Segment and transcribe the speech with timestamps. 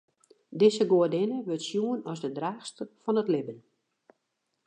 [0.61, 3.59] Dizze goadinne wurdt sjoen as de draachster fan it libben.